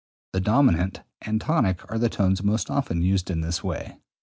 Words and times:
The 0.33 0.39
dominant 0.39 1.03
and 1.21 1.39
tonic 1.39 1.81
are 1.91 1.99
the 1.99 2.09
tones 2.09 2.41
most 2.41 2.71
often 2.71 3.03
used 3.03 3.29
in 3.29 3.41
this 3.41 3.63
way. 3.63 3.99